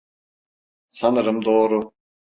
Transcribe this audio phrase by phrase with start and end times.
[0.87, 1.91] Sanırım doğru.